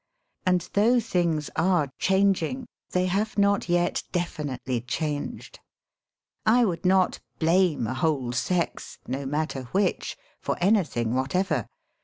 [0.47, 5.59] And, though things are changing, they have not yet definitely changed.
[6.43, 11.67] I would not blame a whole sex— no matter which— for anything whatever.